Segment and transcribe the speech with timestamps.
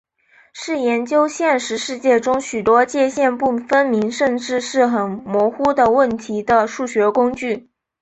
[0.51, 7.69] 是研究现实世界中许多界限不分明甚至是很模糊的问题的数学工具。